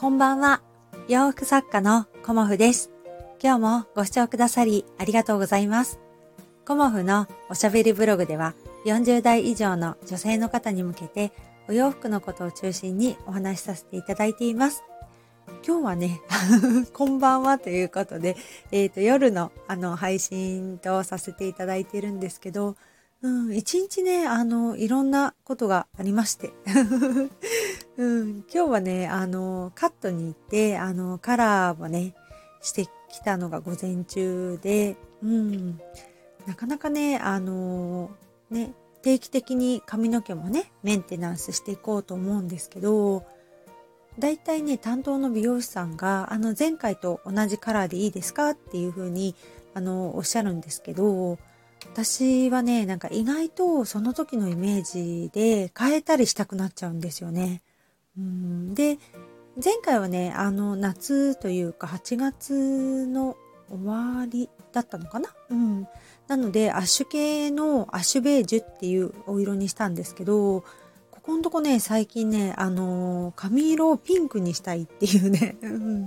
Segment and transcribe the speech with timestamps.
[0.00, 0.62] こんばんは。
[1.08, 2.90] 洋服作家のコモフです。
[3.38, 6.00] 今日もご視聴くださりありがとうございます。
[6.64, 8.54] コモフのおしゃべりブログでは
[8.86, 11.32] 40代以上の女性の方に向けて
[11.68, 14.84] お洋服のことを中心にお話しさせていただいています。
[15.66, 16.22] 今日はね、
[16.94, 18.38] こんばんはということで、
[18.72, 22.74] えっ、ー、と、夜のあの配信とさせていただいているんですけど、
[23.20, 26.54] うん、一日ね、あの、いろんなことがありまして。
[27.96, 32.14] うん、今日はね、あの、カットに行って、あの、カラーをね、
[32.62, 35.80] してきたのが午前中で、うん、
[36.46, 38.10] なかなかね、あの、
[38.50, 38.72] ね、
[39.02, 43.24] 定期的に髪の毛もね、メンテナンスしていこうと思うんですけど、
[44.18, 49.34] 大体ね、担当の美容師さんが、あの、前回と同じカラーでいいですかっていうふうに、
[49.74, 51.38] あの、おっしゃるんですけど、
[51.92, 57.62] 私はね、なんか意外とその時のイメージで変えたりしたくなっちゃうんですよね。
[58.74, 58.98] で、
[59.62, 63.36] 前回はね、あの夏というか8月の
[63.68, 65.34] 終わりだったのかな？
[65.50, 65.86] うん。
[66.28, 70.64] なので、アッシュ系のアッシュベージュっていうお色にしたんですけど、
[71.10, 75.56] ここのとこね、最近ね、あの、髪色をピンクにしたいっていうね、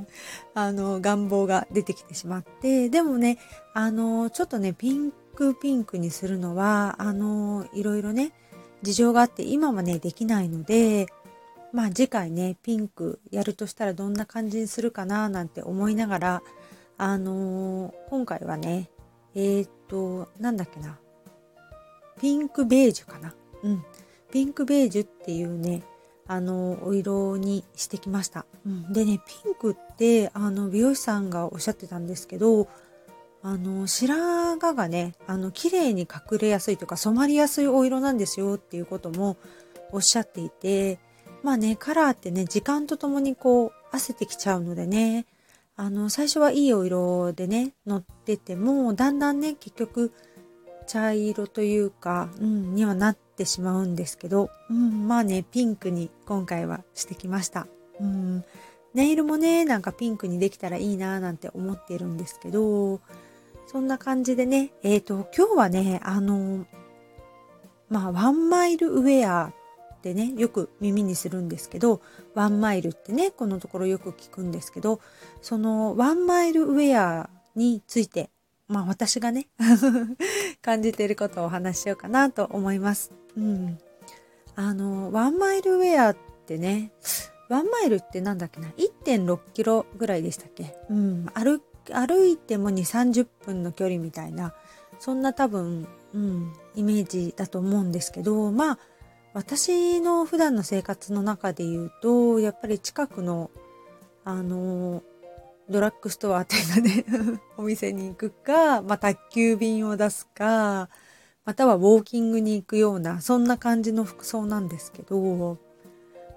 [0.55, 3.37] あの、願望が出てきてしまって、でもね、
[3.73, 8.31] あの、ちょっとね、ピンクピンクにするのは、あの、いろいろね、
[8.81, 11.07] 事情があって今はね、できないので、
[11.73, 16.43] まあ次回ね、ピンクやるとしたらどんな感じにするかななんて思いながら、
[16.97, 18.89] あの今回はね、
[19.35, 20.99] えー、っと、なんだっけな、
[22.21, 23.33] ピンクベージュかな。
[23.63, 23.83] うん。
[24.31, 25.83] ピンクベージュっていうね、
[26.27, 28.45] あの、お色にしてきました。
[28.65, 32.67] うん、でね、ピンクって、あの、美容師さんがおっしゃってたんですけど、
[33.41, 39.37] あの、白髪がね、あの、綺麗に隠れやすいとか染まりやすいお色なんですよっていうことも
[39.91, 40.99] おっしゃっていて、
[41.43, 45.25] まあね、カラーってね、時間とともにこう、汗てきちゃうのでね、
[45.75, 50.13] あの、最初はいいお色でね、乗ってても、だんだんね、結局、
[50.87, 57.67] 茶色というか、うん、にはなってしまうんですけど、うん、まあね、ピンクに今回はしてきました。
[57.99, 58.43] うん、
[58.93, 63.01] ネイルもね、なんかピンクにできたらいいななんて思っているんですけど、
[63.67, 66.65] そんな感じでね、えっ、ー、と、今日はね、あの、
[67.89, 69.53] まあ、ワンマイルウェア
[70.03, 72.01] ってね、よく耳にするんですけど、
[72.35, 74.99] ワンマイルってね、このところよく聞くんですけど、
[75.41, 78.29] そのワンマイルウェアについて、
[78.67, 79.47] まあ私がね
[80.61, 83.13] 感じていることをお話ししようかなと思います。
[83.37, 83.77] うん。
[84.55, 86.91] あの、ワンマイルウェアってね、
[87.47, 90.75] ワンマイルってなんだっけな ?1.6 キロぐらいでしたっけ？
[90.89, 91.27] うん。
[91.33, 91.61] 歩
[91.93, 94.53] 歩いても2、30分の距離みたいな、
[94.99, 98.79] そんな多分、うん、イメージだと思うんですけど、まあ、
[99.33, 103.49] 私の普段の生活の中で言うと、やっぱり近くの、
[104.23, 105.01] あの、
[105.69, 110.89] ドラッグストアっていうかね お店に行くか、まあ、宅急便を出すか、
[111.45, 115.57] またはウォーキングに行くような、そんな感じの服装なんですけど、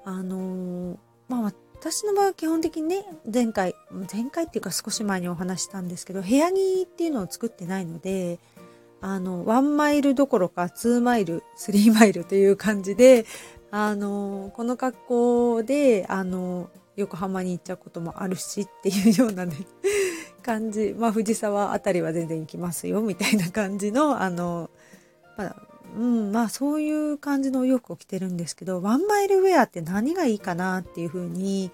[0.05, 0.99] あの、
[1.29, 3.75] まあ、私の場合は基本的にね、前回、
[4.13, 8.39] 前回っていうか少し前にお話したんですけど、部屋着っていうのを作ってないので、
[9.07, 13.25] あの、ワンマイルどころかツーマイル、スリーマイルという感じで、
[13.71, 19.55] あの、この格好で、あの、横浜に行っちゃうこともあるしっていうようなね、
[20.43, 20.93] 感じ。
[20.99, 24.71] まあ、藤沢あたりは全然行きますよ、みたいな感じの、あの、
[25.37, 25.57] まあ、
[25.97, 31.71] うん、まあそういう感じのお洋服を着てるんですけど、ワンマイルウェアって何がいいかなっていうふうに、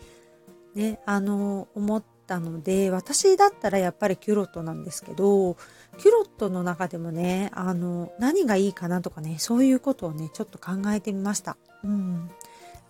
[0.75, 5.57] ね、あの、思ったので、私だったらやっぱりキュロットなんですけど、
[5.99, 11.57] キュロットの中でもね、あの、何がいいかなとかね、そういうことをね、ちょっと考えてみました。
[11.85, 12.31] うん。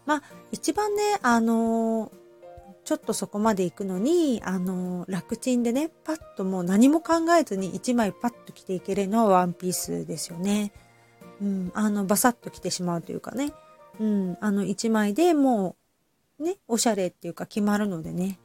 [0.07, 2.11] まあ、一番ね、あの、
[2.85, 10.73] ちょっとそこまで行くのに、あの、楽ちんでね、パッともう何も考えずに1枚パッと着ていけるのはワンピースですよね。
[11.41, 13.53] うん、あの、バサッと着てしまうというかね、
[14.01, 15.77] うん、あの、一枚でも
[16.39, 18.39] う、ね、おしゃれっていうか決まるのでね、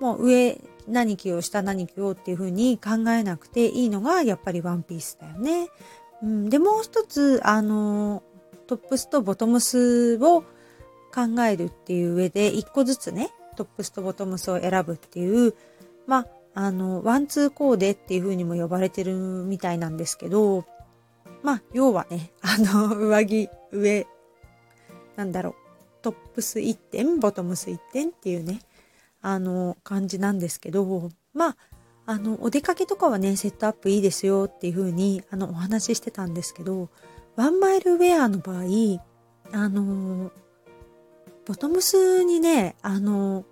[0.00, 5.68] もう上何着よう、下何着ようっていう風に考えなくていいのが、やっぱりワンピースだよね。
[6.22, 8.22] うん、で、もう一つ、あの、
[8.66, 10.42] トップスとボトムスを
[11.14, 15.54] 考えるっていう上で、一個ずつね、トップスとボトムスを選ぶっていう、
[16.06, 20.64] まあ、あの、ワンツーコーデっていう風にも呼ばれてるみたいなんですけど、
[21.42, 24.06] まあ、要はね、あの、上着、上、
[25.16, 25.54] なんだろう、
[26.02, 28.60] トップス1点、ボトムス1点っていうね、
[29.26, 31.56] あの、感じなんですけど、まあ、
[32.06, 36.90] あの、お出かけとかはね、セットアップいいですよっていう風に、あの、お話ししてたんですけど、
[37.34, 38.64] ワンマイルウェアの場合、
[39.50, 40.30] あの、
[41.44, 43.44] ボトムスにね、あの、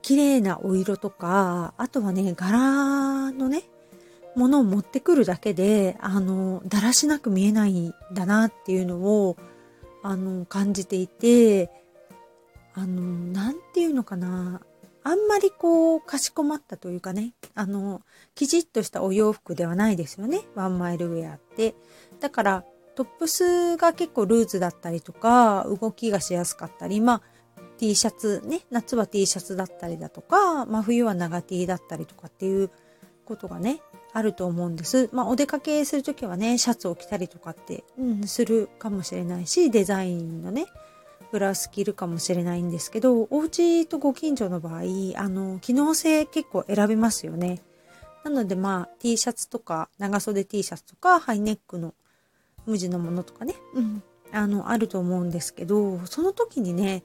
[0.00, 3.64] 綺麗なお色とか、あとはね、柄のね、
[4.34, 9.36] ものを持ってくるだけで、あの、だらしなく見えないんだなっていうのを、
[10.02, 11.83] あの、感じていて、
[12.74, 14.60] あの、なんていうのかな。
[15.06, 18.02] あんまりこう、かしこまったというかね、あの、
[18.34, 20.40] きちっとしたお洋服ではないですよね。
[20.54, 21.74] ワンマイルウェアって。
[22.20, 27.22] だから、トップスが結構ルーズだったりとか、動きがしやすかったり、まあ、
[27.76, 32.70] T シャツね、夏は T シャツだったりだとか、まあ冬は長 T だったりとかっていう
[33.24, 33.80] ことがね、
[34.12, 35.08] あると思うんです。
[35.12, 40.66] まあお出かけするときはね、シャツを着たりとかって、うん、するかもしれないし、デザインのね、
[41.34, 44.82] ブラウス着るかもしれないんですけど、お家とご近所の場合、
[45.16, 47.60] あの、機能性結構選べますよね。
[48.22, 51.92] なのでまあ T シャツとか長袖 T シャツとかハイネックの
[52.66, 57.02] 無地のものとかね、うん、あの、あると思うんですけど、その時にね、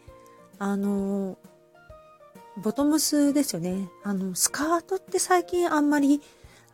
[0.59, 1.39] あの、
[2.57, 3.89] ボトムスですよね。
[4.03, 6.21] あの、スカートって最近あんまり、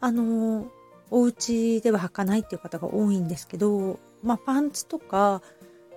[0.01, 0.69] あの、
[1.09, 5.41] お家では履かないっていう方が多いんですけど、まあ、パンツとか、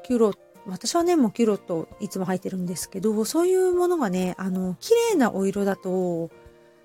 [0.05, 0.33] キュロ、
[0.71, 6.31] 私はね、もうキュロといつも履いてるんですけど、そういうものがね、あの、綺麗なお色だと、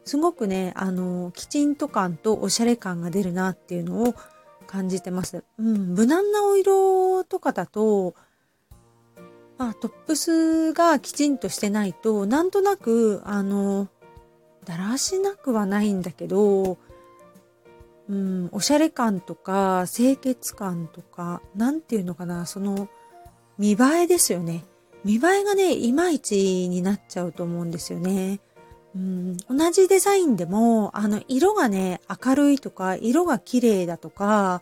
[0.05, 4.15] すごくね、あの、きちんと感とおしゃれ感が出るなっていうのを
[4.67, 5.43] 感じてます。
[5.57, 8.15] うん、無難なお色とかだと、
[9.57, 13.87] まあ、トップスがきちんとしてないと、なんとなく、あの、
[14.65, 16.77] だらしなくはないんだけど、
[18.09, 22.89] うん、おしゃれ感とか、清潔感とか、なんていうのかな、その、
[23.57, 24.65] 見栄えですよね。
[25.03, 28.39] 見栄えがね、いまいちになっちゃうと思うんですよね。
[28.95, 34.61] うん、同じデザインでも、あの、色がね、明るいとか、色が綺麗だとか、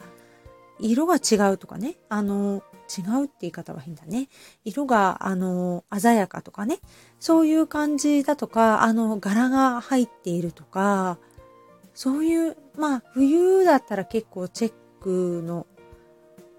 [0.79, 4.29] 色が違うとかね、あの、違うって言い方は変だね。
[4.65, 6.79] 色が、あの、鮮やかとかね。
[7.19, 11.17] そういう感じだとか、あの、柄が入っているとか、
[11.93, 15.67] そういう、まあ、冬だったら結構チェックの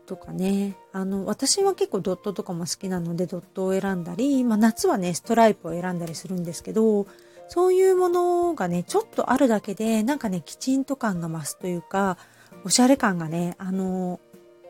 [0.06, 0.76] とかね。
[0.92, 7.06] あの、私は結構ドットとかも好きなのでドットを選んだり、まあ夏はね、ストライプを選んだりするんですけど、
[7.48, 12.16] そういうものがね、ちょっとあるだけで、なんかね、きちんと感が増すというか、
[12.64, 14.20] おしゃれ感がね、あの、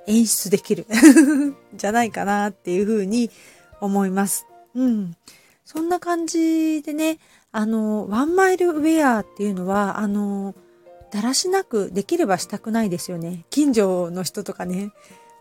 [0.07, 0.87] 演出できる
[1.75, 3.31] じゃないかなっていうふうに
[3.81, 4.47] 思います。
[4.75, 5.17] うん。
[5.65, 7.19] そんな感じでね、
[7.53, 10.55] あの、ワンマイルウェアっていうのは、あの、
[11.13, 13.45] だらしなくできればしたくないですよね。
[13.51, 14.93] 近所の人とかね、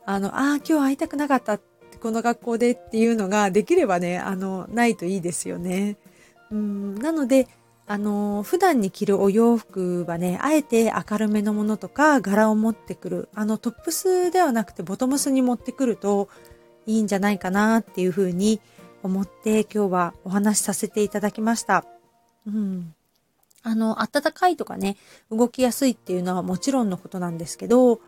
[0.06, 1.60] あの、ああ、今日会いたくなかった
[2.02, 5.98] この学校でっていうのができればね、あの、ないといいですよね。
[6.52, 7.48] うん、なので、
[7.88, 13.30] あの、普段に着るお洋服はね、あえて明るめのものとか柄を持ってくる。
[13.36, 16.30] あの、トップスではなくてボトムスに持ってくると
[16.86, 18.62] いいんじゃないかなっていうふうに
[19.04, 21.86] 思って今日はお話しさせていただきました。
[22.48, 22.96] うん。
[23.64, 24.98] あの、暖かいとかね、
[25.30, 28.00] 動きやすいっていうのはもちろんのことなんですけど、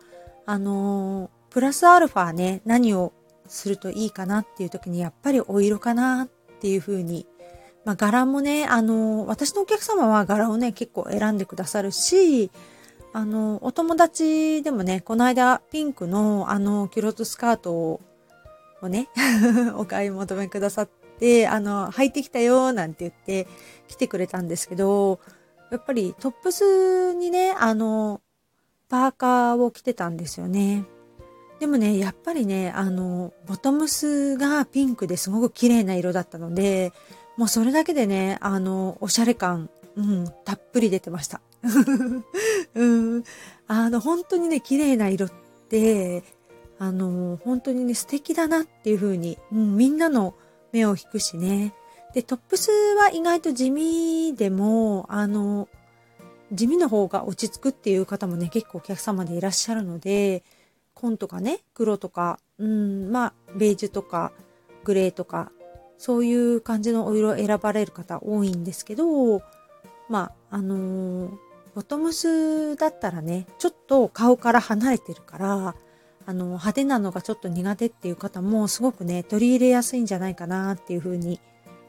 [0.46, 3.14] あの、プラスアルファね、何を
[3.48, 6.28] するといいかなっていう時にやっぱりお色かなっ
[6.60, 7.26] ていうふうに
[7.84, 12.50] まあ、柄もね、あの、私のお客様は柄をね、結構選んでくださるし、
[13.12, 18.00] あの、お友達でもね、この間ピンクのあの、キュロットスカートを
[18.88, 19.08] ね、
[19.76, 23.46] お買い求めくださって、あの、履いてきたよ、なんて言って
[23.86, 25.20] 来てくれたんですけど、
[25.70, 28.22] やっぱりトップスにね、あの、
[28.88, 30.84] パーカーを着てたんですよね。
[31.60, 36.92] でもね、やっぱりね、あの、ボトムスがピンクですごく綺麗な色だったので、
[37.36, 41.40] もうそれだけでね、あの、おしゃれ感、うん、たっぷり出てました。
[42.74, 43.24] うん、
[43.66, 45.32] あの、本当にね、綺麗な色っ
[45.68, 46.22] て、
[46.78, 50.34] あの、本当にね、素敵だなっていう風に、うん、みんなの
[50.72, 51.74] 目を引くしね。
[52.12, 55.68] で、トップスは意外と地味でも、あの、
[56.52, 60.42] 地味の方が落ち着くっていう方もね、結構お客様でいらっしゃるので、
[61.04, 64.32] 紺とかね、黒とか、うん、まあ、ベージュとか、
[64.84, 65.52] グレーとか、
[65.98, 69.42] そういう感じのお色選ばれる方多いんですけど、
[70.08, 71.30] まあ、あのー、
[71.74, 75.74] ボトムスだったらね、ちょっと顔から離れてるから、
[76.26, 81.40] あの、派手なのがちょっと苦手っていう方もすごくね、取り入れやすいんじゃないかなっていうふうに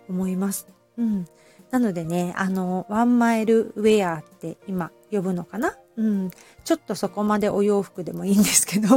[0.10, 0.68] 思います。
[0.98, 1.26] うん。
[1.72, 5.78] なのでね、あの、ワンマイルウェアって今呼ぶのかな？
[5.98, 6.32] うん。
[6.64, 8.88] ちょっとそこまでお洋服でもいいんですけど、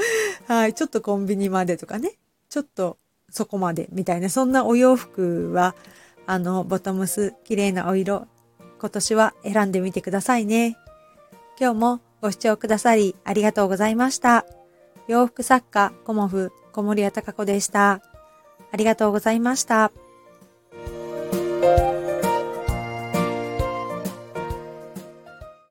[0.46, 2.12] はい、ちょっとコンビニまでとかね、
[2.48, 2.98] ちょっと
[3.30, 5.74] そこまでみたいな、そんなお洋服は、
[6.26, 8.26] あの、ボトムス、綺麗なお色、
[8.80, 10.76] 今年は選んでみてくださいね。
[11.60, 14.44] 今日もご視聴くださりありがとうございました。
[15.08, 18.00] 洋服作家、コモフ、小森屋隆子でした。
[18.70, 19.90] ありがとうございました。